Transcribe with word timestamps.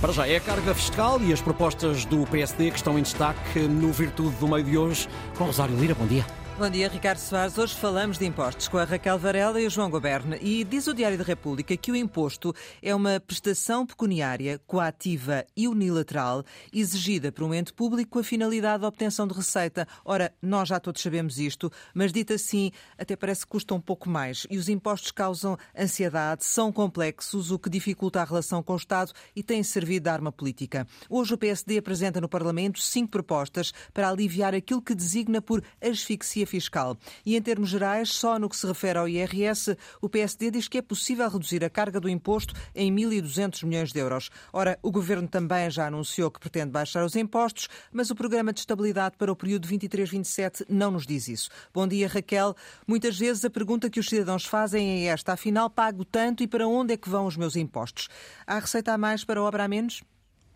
Para 0.00 0.14
já 0.14 0.26
é 0.26 0.36
a 0.36 0.40
carga 0.40 0.74
fiscal 0.74 1.20
e 1.20 1.30
as 1.30 1.42
propostas 1.42 2.06
do 2.06 2.26
PSD 2.26 2.70
que 2.70 2.76
estão 2.78 2.98
em 2.98 3.02
destaque 3.02 3.60
no 3.60 3.92
Virtude 3.92 4.34
do 4.36 4.48
Meio 4.48 4.64
de 4.64 4.78
hoje. 4.78 5.06
Com 5.36 5.44
Rosário 5.44 5.76
Lira, 5.76 5.94
bom 5.94 6.06
dia. 6.06 6.24
Bom 6.60 6.68
dia, 6.68 6.90
Ricardo 6.90 7.16
Soares. 7.16 7.56
Hoje 7.56 7.74
falamos 7.74 8.18
de 8.18 8.26
impostos 8.26 8.68
com 8.68 8.76
a 8.76 8.84
Raquel 8.84 9.18
Varela 9.18 9.58
e 9.58 9.66
o 9.66 9.70
João 9.70 9.88
Goberno. 9.88 10.36
E 10.42 10.62
diz 10.62 10.86
o 10.86 10.92
Diário 10.92 11.16
da 11.16 11.24
República 11.24 11.74
que 11.74 11.90
o 11.90 11.96
imposto 11.96 12.54
é 12.82 12.94
uma 12.94 13.18
prestação 13.18 13.86
pecuniária 13.86 14.60
coativa 14.66 15.46
e 15.56 15.66
unilateral 15.66 16.44
exigida 16.70 17.32
por 17.32 17.44
um 17.44 17.54
ente 17.54 17.72
público 17.72 18.10
com 18.10 18.18
a 18.18 18.22
finalidade 18.22 18.80
de 18.80 18.86
obtenção 18.86 19.26
de 19.26 19.32
receita. 19.32 19.88
Ora, 20.04 20.34
nós 20.42 20.68
já 20.68 20.78
todos 20.78 21.00
sabemos 21.00 21.38
isto, 21.38 21.72
mas 21.94 22.12
dito 22.12 22.34
assim, 22.34 22.70
até 22.98 23.16
parece 23.16 23.46
que 23.46 23.52
custa 23.52 23.74
um 23.74 23.80
pouco 23.80 24.10
mais. 24.10 24.46
E 24.50 24.58
os 24.58 24.68
impostos 24.68 25.12
causam 25.12 25.56
ansiedade, 25.74 26.44
são 26.44 26.70
complexos, 26.70 27.50
o 27.50 27.58
que 27.58 27.70
dificulta 27.70 28.20
a 28.20 28.24
relação 28.24 28.62
com 28.62 28.74
o 28.74 28.76
Estado 28.76 29.14
e 29.34 29.42
tem 29.42 29.62
servido 29.62 30.04
de 30.04 30.10
arma 30.10 30.30
política. 30.30 30.86
Hoje 31.08 31.32
o 31.32 31.38
PSD 31.38 31.78
apresenta 31.78 32.20
no 32.20 32.28
Parlamento 32.28 32.82
cinco 32.82 33.12
propostas 33.12 33.72
para 33.94 34.10
aliviar 34.10 34.54
aquilo 34.54 34.82
que 34.82 34.94
designa 34.94 35.40
por 35.40 35.64
asfixia 35.80 36.49
fiscal. 36.50 36.98
E 37.24 37.36
em 37.36 37.40
termos 37.40 37.70
gerais, 37.70 38.10
só 38.10 38.38
no 38.38 38.48
que 38.48 38.56
se 38.56 38.66
refere 38.66 38.98
ao 38.98 39.08
IRS, 39.08 39.76
o 40.02 40.08
PSD 40.08 40.50
diz 40.50 40.68
que 40.68 40.78
é 40.78 40.82
possível 40.82 41.28
reduzir 41.28 41.64
a 41.64 41.70
carga 41.70 42.00
do 42.00 42.08
imposto 42.08 42.52
em 42.74 42.92
1.200 42.94 43.64
milhões 43.64 43.92
de 43.92 44.00
euros. 44.00 44.30
Ora, 44.52 44.78
o 44.82 44.90
governo 44.90 45.28
também 45.28 45.70
já 45.70 45.86
anunciou 45.86 46.30
que 46.30 46.40
pretende 46.40 46.70
baixar 46.70 47.04
os 47.04 47.14
impostos, 47.14 47.68
mas 47.92 48.10
o 48.10 48.14
programa 48.14 48.52
de 48.52 48.60
estabilidade 48.60 49.16
para 49.16 49.30
o 49.30 49.36
período 49.36 49.68
23-27 49.68 50.66
não 50.68 50.90
nos 50.90 51.06
diz 51.06 51.28
isso. 51.28 51.50
Bom 51.72 51.86
dia, 51.86 52.08
Raquel. 52.08 52.54
Muitas 52.86 53.16
vezes 53.16 53.44
a 53.44 53.50
pergunta 53.50 53.88
que 53.88 54.00
os 54.00 54.08
cidadãos 54.08 54.44
fazem 54.44 55.06
é 55.06 55.12
esta: 55.12 55.32
afinal, 55.32 55.70
pago 55.70 56.04
tanto 56.04 56.42
e 56.42 56.48
para 56.48 56.66
onde 56.66 56.94
é 56.94 56.96
que 56.96 57.08
vão 57.08 57.26
os 57.26 57.36
meus 57.36 57.54
impostos? 57.54 58.08
Há 58.46 58.58
receita 58.58 58.92
a 58.92 58.98
mais 58.98 59.24
para 59.24 59.42
obra 59.42 59.64
a 59.64 59.68
menos? 59.68 60.02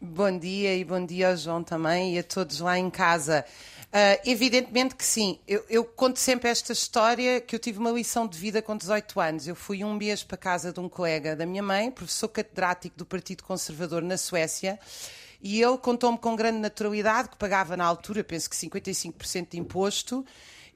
Bom 0.01 0.39
dia 0.39 0.77
e 0.77 0.85
bom 0.85 1.05
dia 1.07 1.31
ao 1.31 1.37
João 1.37 1.63
também 1.63 2.17
e 2.17 2.19
a 2.19 2.23
todos 2.23 2.59
lá 2.59 2.79
em 2.79 2.91
casa. 2.91 3.45
Uh, 3.87 4.21
evidentemente 4.29 4.97
que 4.97 5.05
sim. 5.05 5.39
Eu, 5.47 5.65
eu, 5.71 5.85
conto 5.85 6.19
sempre 6.19 6.51
esta 6.51 6.73
história 6.73 7.41
que 7.41 7.55
eu 7.55 7.61
tive 7.61 7.79
uma 7.79 7.93
lição 7.93 8.27
de 8.27 8.37
vida 8.37 8.61
com 8.61 8.77
18 8.77 9.21
anos. 9.21 9.47
Eu 9.47 9.55
fui 9.55 9.85
um 9.85 9.95
mês 9.95 10.23
para 10.23 10.37
casa 10.37 10.73
de 10.73 10.81
um 10.81 10.89
colega 10.89 11.37
da 11.37 11.47
minha 11.47 11.63
mãe, 11.63 11.91
professor 11.91 12.29
catedrático 12.29 12.99
do 12.99 13.07
Partido 13.07 13.45
Conservador 13.45 14.03
na 14.03 14.19
Suécia, 14.19 14.79
e 15.41 15.63
ele 15.63 15.79
contou-me 15.79 16.19
com 16.19 16.35
grande 16.35 16.59
naturalidade 16.59 17.29
que 17.29 17.37
pagava 17.37 17.77
na 17.77 17.85
altura, 17.85 18.25
penso 18.25 18.51
que 18.51 18.57
55% 18.57 19.51
de 19.51 19.59
imposto, 19.59 20.27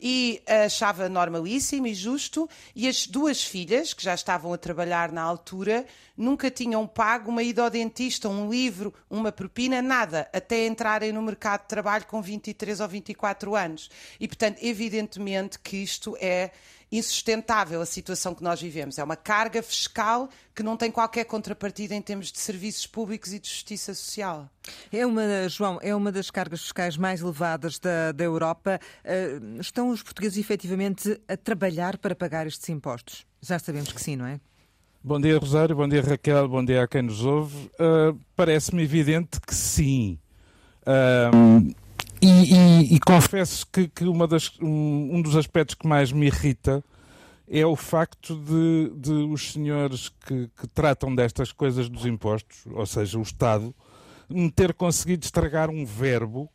e 0.01 0.41
achava 0.65 1.09
normalíssimo 1.09 1.89
e 1.89 1.95
justo, 1.95 2.49
e 2.75 2.87
as 2.87 3.07
duas 3.07 3.43
filhas, 3.43 3.93
que 3.93 4.03
já 4.03 4.15
estavam 4.15 4.53
a 4.53 4.59
trabalhar 4.59 5.11
na 5.11 5.23
altura, 5.23 5.85
nunca 6.19 6.51
tinham 6.51 6.85
pago 6.87 7.31
uma 7.31 7.43
ida 7.43 7.63
ao 7.63 7.71
dentista, 7.71 8.29
um 8.29 8.51
livro, 8.51 8.93
uma 9.09 9.31
propina, 9.31 9.81
nada, 9.81 10.29
até 10.33 10.67
entrarem 10.67 11.13
no 11.13 11.23
mercado 11.23 11.63
de 11.63 11.69
trabalho 11.69 12.05
com 12.07 12.21
23 12.21 12.81
ou 12.81 12.89
24 12.89 13.55
anos. 13.55 13.89
E, 14.19 14.27
portanto, 14.27 14.59
evidentemente 14.61 15.61
que 15.61 15.77
isto 15.77 16.17
é 16.21 16.51
insustentável 16.91 17.81
a 17.83 17.87
situação 17.87 18.35
que 18.35 18.43
nós 18.43 18.61
vivemos. 18.61 18.99
É 18.99 19.05
uma 19.05 19.17
carga 19.17 19.63
fiscal 19.63 20.29
que 20.55 20.63
não 20.63 20.77
tem 20.77 20.91
qualquer 20.91 21.25
contrapartida 21.25 21.95
em 21.95 22.01
termos 22.01 22.33
de 22.33 22.39
serviços 22.39 22.87
públicos 22.87 23.33
e 23.33 23.39
de 23.39 23.49
justiça 23.49 23.95
social. 23.95 24.51
É 24.91 25.05
uma, 25.05 25.49
João, 25.49 25.79
é 25.83 25.95
uma 25.95 26.11
das 26.11 26.31
cargas 26.31 26.63
fiscais 26.63 26.97
mais 26.97 27.21
elevadas 27.21 27.79
da, 27.79 28.13
da 28.13 28.25
Europa. 28.25 28.81
Uh, 29.05 29.61
estão 29.61 29.91
os 29.91 30.03
portugueses 30.03 30.39
efetivamente 30.39 31.21
a 31.29 31.37
trabalhar 31.37 31.99
para 31.99 32.15
pagar 32.15 32.47
estes 32.47 32.69
impostos? 32.71 33.27
Já 33.41 33.59
sabemos 33.59 33.93
que 33.93 34.01
sim, 34.01 34.17
não 34.17 34.27
é? 34.27 34.41
Bom 35.09 35.19
dia, 35.19 35.39
Rosário. 35.39 35.75
Bom 35.75 35.89
dia, 35.89 36.03
Raquel. 36.03 36.47
Bom 36.47 36.63
dia 36.63 36.83
a 36.83 36.87
quem 36.87 37.01
nos 37.01 37.25
ouve. 37.25 37.57
Uh, 37.81 38.21
Parece-me 38.37 38.83
evidente 38.83 39.41
que 39.41 39.55
sim. 39.55 40.19
Uh, 40.83 41.75
e, 42.21 42.27
e, 42.29 42.95
e, 42.95 43.01
confesso 43.01 43.67
que, 43.73 43.89
que 43.89 44.05
das, 44.29 44.53
um, 44.61 45.17
um, 45.17 45.23
dos 45.23 45.35
aspectos 45.35 45.75
que 45.77 45.87
mais 45.87 46.13
me 46.13 46.27
irrita 46.27 46.85
é 47.49 47.65
o 47.65 47.75
facto 47.75 48.37
de, 48.37 48.93
de 48.97 49.13
os 49.33 49.53
senhores 49.53 50.11
que, 50.11 50.51
que, 50.61 50.69
tratam 50.75 51.15
destas 51.15 51.53
coisas 51.53 51.89
dos 51.89 52.05
impostos, 52.05 52.67
ou 52.71 52.85
seja, 52.85 53.19
o 53.19 53.23
Estado, 53.23 53.75
me 54.29 54.51
ter 54.51 54.75
conseguido 54.75 55.25
estragar 55.25 55.71
um 55.71 55.87
verbo 55.87 56.51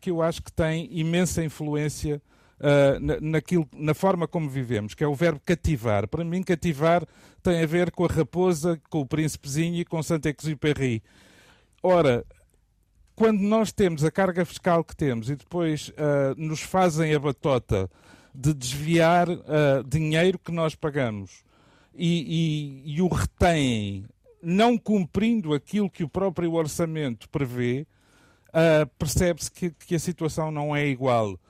que 0.00 0.12
eu 0.12 0.22
acho 0.22 0.44
que 0.44 0.52
tem 0.52 0.88
imensa 0.92 1.42
influência 1.42 2.22
uh, 2.60 3.00
na, 3.00 3.20
naquilo, 3.20 3.68
na 3.72 3.94
forma 3.94 4.26
como 4.26 4.48
vivemos, 4.48 4.94
que 4.94 5.04
é 5.04 5.06
o 5.06 5.14
verbo 5.14 5.40
cativar. 5.44 6.08
Para 6.08 6.24
mim, 6.24 6.42
cativar 6.42 7.06
tem 7.42 7.62
a 7.62 7.66
ver 7.66 7.90
com 7.90 8.04
a 8.04 8.08
raposa, 8.08 8.80
com 8.90 9.00
o 9.00 9.06
príncipezinho 9.06 9.80
e 9.80 9.84
com 9.84 10.02
Saint-Exupéry. 10.02 11.02
Ora, 11.82 12.24
quando 13.14 13.40
nós 13.40 13.72
temos 13.72 14.04
a 14.04 14.10
carga 14.10 14.44
fiscal 14.44 14.84
que 14.84 14.94
temos 14.94 15.30
e 15.30 15.36
depois 15.36 15.88
uh, 15.88 16.34
nos 16.36 16.60
fazem 16.60 17.14
a 17.14 17.18
batota 17.18 17.90
de 18.34 18.52
desviar 18.52 19.28
uh, 19.28 19.82
dinheiro 19.86 20.38
que 20.38 20.52
nós 20.52 20.74
pagamos 20.74 21.42
e, 21.94 22.82
e, 22.84 22.96
e, 22.96 23.00
o 23.00 23.08
retém 23.08 24.04
não 24.42 24.76
cumprindo 24.76 25.54
aquilo 25.54 25.90
que 25.90 26.04
o 26.04 26.08
próprio 26.08 26.52
orçamento 26.52 27.28
prevê, 27.30 27.86
uh, 28.48 28.86
percebe-se 28.98 29.50
que, 29.50 29.70
que, 29.70 29.94
a 29.94 29.98
situação 29.98 30.50
não 30.50 30.76
é 30.76 30.86
igual. 30.86 31.40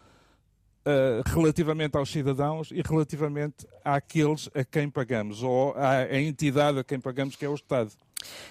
Relativamente 1.26 1.96
aos 1.96 2.10
cidadãos 2.10 2.70
e 2.70 2.80
relativamente 2.80 3.66
àqueles 3.84 4.48
a 4.54 4.64
quem 4.64 4.88
pagamos, 4.88 5.42
ou 5.42 5.74
à 5.76 6.18
entidade 6.18 6.78
a 6.78 6.84
quem 6.84 7.00
pagamos, 7.00 7.36
que 7.36 7.44
é 7.44 7.48
o 7.48 7.54
Estado. 7.54 7.90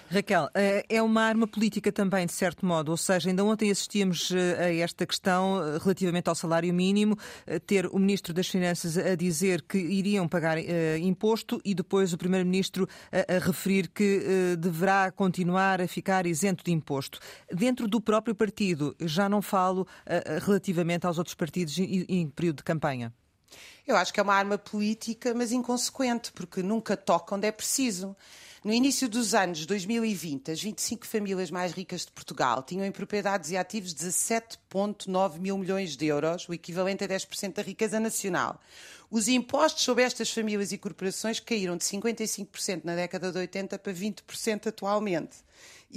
Raquel, 0.08 0.48
eh, 0.54 0.84
é 0.88 1.02
uma 1.02 1.22
arma 1.22 1.48
política 1.48 1.90
também, 1.90 2.26
de 2.26 2.32
certo 2.32 2.64
modo, 2.64 2.90
ou 2.90 2.96
seja, 2.96 3.28
ainda 3.28 3.44
ontem 3.44 3.70
assistíamos 3.70 4.30
eh, 4.30 4.64
a 4.64 4.74
esta 4.74 5.04
questão 5.04 5.60
eh, 5.60 5.78
relativamente 5.82 6.28
ao 6.28 6.34
salário 6.34 6.72
mínimo, 6.72 7.18
ter 7.66 7.86
o 7.86 7.98
Ministro 7.98 8.32
das 8.32 8.46
Finanças 8.46 8.96
a 8.96 9.16
dizer 9.16 9.62
que 9.62 9.78
iriam 9.78 10.28
pagar 10.28 10.58
imposto 10.98 11.60
e 11.64 11.74
depois 11.74 12.12
o 12.12 12.18
Primeiro-Ministro 12.18 12.88
a, 13.10 13.38
referir 13.38 13.88
que 13.88 14.56
deverá 14.58 15.10
continuar 15.10 15.80
a 15.80 15.88
ficar 15.88 16.26
isento 16.26 16.64
de 16.64 16.72
imposto. 16.72 17.18
Dentro 17.52 17.88
do 17.88 18.00
próprio 18.00 18.34
partido, 18.34 18.94
já 19.00 19.28
não 19.28 19.42
falo 19.42 19.86
relativamente 20.44 21.06
aos 21.06 21.18
outros 21.18 21.34
partidos 21.34 21.78
em 21.78 22.28
período 22.28 22.58
de 22.58 22.64
campanha. 22.64 23.12
Eu 23.86 23.96
acho 23.96 24.12
que 24.12 24.20
é 24.20 24.22
uma 24.22 24.34
arma 24.34 24.58
política, 24.58 25.32
mas 25.34 25.52
inconsequente, 25.52 26.32
porque 26.32 26.62
nunca 26.62 26.96
toca 26.96 27.34
onde 27.34 27.46
é 27.46 27.52
preciso. 27.52 28.16
No 28.66 28.72
início 28.72 29.08
dos 29.08 29.32
anos 29.32 29.64
2020, 29.64 30.50
as 30.50 30.60
25 30.60 31.06
famílias 31.06 31.52
mais 31.52 31.70
ricas 31.70 32.04
de 32.04 32.10
Portugal 32.10 32.64
tinham 32.64 32.84
em 32.84 32.90
propriedades 32.90 33.52
e 33.52 33.56
ativos 33.56 33.94
17,9 33.94 35.38
mil 35.38 35.56
milhões 35.56 35.96
de 35.96 36.06
euros, 36.06 36.48
o 36.48 36.52
equivalente 36.52 37.04
a 37.04 37.06
10% 37.06 37.52
da 37.52 37.62
riqueza 37.62 38.00
nacional. 38.00 38.60
Os 39.08 39.28
impostos 39.28 39.84
sobre 39.84 40.02
estas 40.02 40.32
famílias 40.32 40.72
e 40.72 40.78
corporações 40.78 41.38
caíram 41.38 41.76
de 41.76 41.84
55% 41.84 42.80
na 42.82 42.96
década 42.96 43.30
de 43.30 43.38
80 43.38 43.78
para 43.78 43.92
20% 43.92 44.66
atualmente 44.66 45.36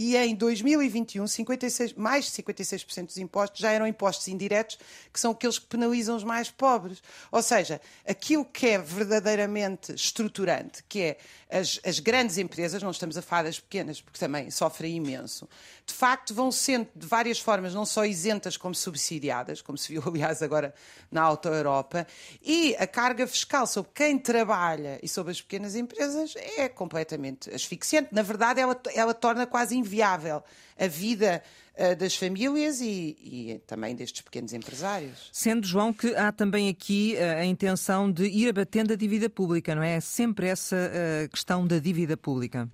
e 0.01 0.15
em 0.15 0.33
2021 0.33 1.27
56, 1.27 1.91
mais 1.95 2.23
de 2.23 2.31
56% 2.41 3.07
dos 3.07 3.17
impostos 3.17 3.59
já 3.59 3.69
eram 3.69 3.85
impostos 3.85 4.29
indiretos, 4.29 4.79
que 5.11 5.19
são 5.19 5.31
aqueles 5.31 5.59
que 5.59 5.65
penalizam 5.65 6.15
os 6.15 6.23
mais 6.23 6.49
pobres. 6.49 7.03
Ou 7.29 7.41
seja, 7.43 7.81
aquilo 8.07 8.45
que 8.45 8.67
é 8.67 8.77
verdadeiramente 8.77 9.91
estruturante, 9.91 10.85
que 10.87 11.01
é 11.01 11.17
as, 11.49 11.81
as 11.83 11.99
grandes 11.99 12.37
empresas, 12.37 12.81
não 12.81 12.91
estamos 12.91 13.17
a 13.17 13.21
falar 13.21 13.43
das 13.43 13.59
pequenas, 13.59 13.99
porque 13.99 14.17
também 14.17 14.49
sofrem 14.49 14.95
imenso, 14.95 15.49
de 15.85 15.93
facto 15.93 16.33
vão 16.33 16.49
sendo 16.49 16.87
de 16.95 17.05
várias 17.05 17.39
formas 17.39 17.73
não 17.73 17.85
só 17.85 18.05
isentas 18.05 18.55
como 18.55 18.75
subsidiadas, 18.75 19.61
como 19.61 19.77
se 19.77 19.91
viu 19.91 20.03
aliás 20.07 20.41
agora 20.41 20.73
na 21.11 21.23
Auto 21.23 21.49
Europa, 21.49 22.07
e 22.41 22.75
a 22.77 22.87
carga 22.87 23.27
fiscal 23.27 23.67
sobre 23.67 23.91
quem 23.93 24.17
trabalha 24.17 24.97
e 25.03 25.09
sobre 25.09 25.31
as 25.31 25.41
pequenas 25.41 25.75
empresas 25.75 26.35
é 26.37 26.69
completamente 26.69 27.53
asfixiante. 27.53 28.09
Na 28.13 28.21
verdade, 28.21 28.61
ela, 28.61 28.79
ela 28.93 29.13
torna 29.13 29.47
quase 29.47 29.75
inviável 29.89 30.43
a 30.77 30.87
vida 30.87 31.41
uh, 31.75 31.95
das 31.95 32.15
famílias 32.15 32.79
e, 32.79 33.17
e, 33.21 33.61
também 33.65 33.95
destes 33.95 34.21
pequenos 34.21 34.53
empresários. 34.53 35.29
Sendo, 35.33 35.65
João, 35.65 35.91
que 35.91 36.15
há 36.15 36.31
também 36.31 36.69
aqui 36.69 37.15
uh, 37.17 37.39
a 37.39 37.45
intenção 37.45 38.11
de 38.11 38.25
ir 38.25 38.49
abatendo 38.49 38.93
a 38.93 38.95
dívida 38.95 39.29
pública, 39.29 39.73
não 39.73 39.83
é? 39.83 39.95
é 39.95 39.99
sempre 39.99 40.47
essa 40.47 40.75
uh, 40.75 41.29
questão 41.29 41.65
da 41.65 41.79
dívida 41.79 42.15
pública. 42.15 42.69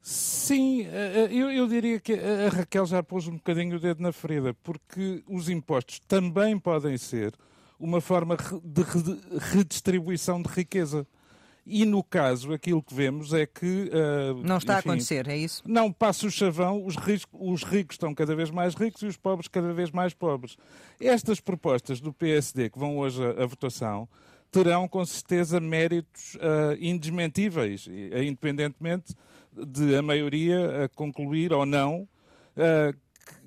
Sim, 0.00 0.86
eu, 1.30 1.50
eu, 1.50 1.66
diria 1.66 1.98
que 1.98 2.12
a 2.12 2.50
Raquel 2.50 2.84
já 2.84 3.02
pôs 3.02 3.26
um 3.26 3.36
bocadinho 3.36 3.76
o 3.76 3.80
dedo 3.80 4.02
na 4.02 4.12
ferida, 4.12 4.52
porque 4.62 5.24
os 5.26 5.48
impostos 5.48 5.98
também 6.06 6.58
podem 6.58 6.98
ser 6.98 7.32
uma 7.80 8.02
forma 8.02 8.36
de 8.62 8.82
redistribuição 9.54 10.42
de 10.42 10.48
riqueza. 10.50 11.06
E 11.66 11.84
no 11.86 12.02
caso, 12.02 12.52
aquilo 12.52 12.82
que 12.82 12.94
vemos 12.94 13.32
é 13.32 13.46
que. 13.46 13.90
Uh, 13.90 14.42
não 14.44 14.58
está 14.58 14.78
enfim, 14.78 14.88
a 14.88 14.92
acontecer, 14.92 15.28
é 15.28 15.36
isso? 15.36 15.62
Não, 15.66 15.90
passa 15.90 16.26
o 16.26 16.30
chavão, 16.30 16.84
os 16.84 16.96
ricos, 16.96 17.26
os 17.32 17.62
ricos 17.62 17.94
estão 17.94 18.14
cada 18.14 18.36
vez 18.36 18.50
mais 18.50 18.74
ricos 18.74 19.00
e 19.02 19.06
os 19.06 19.16
pobres 19.16 19.48
cada 19.48 19.72
vez 19.72 19.90
mais 19.90 20.12
pobres. 20.12 20.56
Estas 21.00 21.40
propostas 21.40 22.00
do 22.00 22.12
PSD 22.12 22.68
que 22.68 22.78
vão 22.78 22.98
hoje 22.98 23.24
à, 23.24 23.42
à 23.42 23.46
votação 23.46 24.08
terão 24.50 24.86
com 24.86 25.04
certeza 25.04 25.58
méritos 25.58 26.34
uh, 26.36 26.76
indesmentíveis, 26.78 27.88
independentemente 27.88 29.14
de 29.52 29.96
a 29.96 30.02
maioria 30.02 30.84
a 30.84 30.88
concluir 30.88 31.52
ou 31.52 31.64
não 31.64 32.02
uh, 32.56 32.96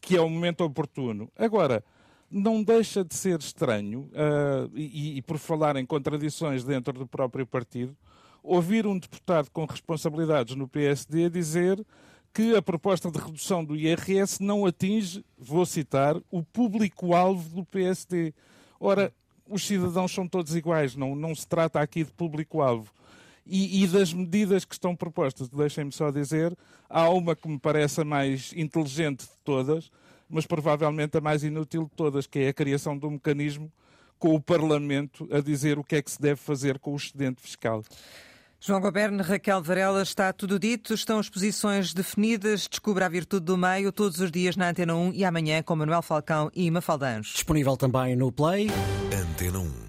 que 0.00 0.16
é 0.16 0.20
o 0.20 0.28
momento 0.28 0.64
oportuno. 0.64 1.30
Agora, 1.36 1.84
não 2.30 2.62
deixa 2.62 3.04
de 3.04 3.14
ser 3.14 3.38
estranho, 3.38 4.10
uh, 4.12 4.70
e, 4.74 5.18
e, 5.18 5.22
por 5.22 5.38
falar 5.38 5.76
em 5.76 5.86
contradições 5.86 6.64
dentro 6.64 6.92
do 6.92 7.06
próprio 7.06 7.46
partido, 7.46 7.96
ouvir 8.42 8.86
um 8.86 8.98
deputado 8.98 9.50
com 9.50 9.64
responsabilidades 9.64 10.54
no 10.54 10.68
PSD 10.68 11.30
dizer 11.30 11.84
que 12.32 12.54
a 12.54 12.62
proposta 12.62 13.10
de 13.10 13.18
redução 13.18 13.64
do 13.64 13.74
IRS 13.74 14.42
não 14.42 14.66
atinge, 14.66 15.24
vou 15.36 15.64
citar, 15.64 16.16
o 16.30 16.42
público-alvo 16.42 17.48
do 17.56 17.64
PSD. 17.64 18.32
Ora, 18.78 19.12
os 19.48 19.66
cidadãos 19.66 20.12
são 20.12 20.28
todos 20.28 20.54
iguais, 20.54 20.94
não, 20.94 21.16
não 21.16 21.34
se 21.34 21.46
trata 21.46 21.80
aqui 21.80 22.04
de 22.04 22.12
público-alvo. 22.12 22.92
E, 23.46 23.82
e, 23.82 23.86
das 23.86 24.12
medidas 24.12 24.66
que 24.66 24.74
estão 24.74 24.94
propostas, 24.94 25.48
deixem-me 25.48 25.90
só 25.90 26.10
dizer, 26.10 26.56
há 26.88 27.08
uma 27.08 27.34
que 27.34 27.48
me 27.48 27.58
parece 27.58 28.02
a 28.02 28.04
mais 28.04 28.52
inteligente 28.54 29.22
de 29.22 29.38
todas, 29.42 29.90
mas 30.28 30.46
provavelmente 30.46 31.16
a 31.16 31.20
mais 31.20 31.42
inútil 31.42 31.84
de 31.84 31.90
todas, 31.90 32.26
que 32.26 32.40
é 32.40 32.48
a 32.48 32.52
criação 32.52 32.98
de 32.98 33.06
um 33.06 33.10
mecanismo 33.12 33.72
com 34.18 34.34
o 34.34 34.40
Parlamento 34.40 35.28
a 35.32 35.40
dizer 35.40 35.78
o 35.78 35.84
que 35.84 35.96
é 35.96 36.02
que 36.02 36.10
se 36.10 36.20
deve 36.20 36.40
fazer 36.40 36.78
com 36.78 36.92
o 36.92 36.96
excedente 36.96 37.40
fiscal. 37.40 37.82
João 38.60 38.80
Goberno, 38.80 39.22
Raquel 39.22 39.62
Varela, 39.62 40.02
está 40.02 40.32
tudo 40.32 40.58
dito, 40.58 40.92
estão 40.92 41.20
as 41.20 41.28
posições 41.28 41.94
definidas, 41.94 42.66
descubra 42.66 43.06
a 43.06 43.08
virtude 43.08 43.46
do 43.46 43.56
meio 43.56 43.92
todos 43.92 44.18
os 44.18 44.32
dias 44.32 44.56
na 44.56 44.70
Antena 44.70 44.96
1 44.96 45.12
e 45.12 45.24
amanhã 45.24 45.62
com 45.62 45.76
Manuel 45.76 46.02
Falcão 46.02 46.50
e 46.52 46.68
Mafalda 46.68 47.18
Anjos. 47.18 47.34
Disponível 47.34 47.76
também 47.76 48.16
no 48.16 48.32
Play. 48.32 48.66
Antena 49.14 49.60
1. 49.60 49.86